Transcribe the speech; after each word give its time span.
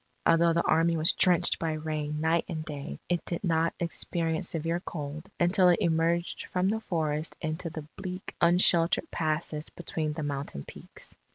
Although 0.25 0.53
the 0.53 0.65
Army 0.65 0.97
was 0.97 1.13
drenched 1.13 1.59
by 1.59 1.73
rain 1.73 2.21
night 2.21 2.45
and 2.49 2.65
day, 2.65 2.97
it 3.07 3.23
did 3.23 3.43
not 3.43 3.75
experience 3.79 4.49
severe 4.49 4.79
cold 4.79 5.29
until 5.39 5.69
it 5.69 5.77
emerged 5.79 6.47
from 6.47 6.69
the 6.69 6.79
forests 6.79 7.37
into 7.39 7.69
the 7.69 7.85
bleak 7.97 8.33
unsheltered 8.41 9.11
passes 9.11 9.69
between 9.69 10.13
the 10.13 10.23
mountain 10.23 10.65
peaks. 10.65 11.15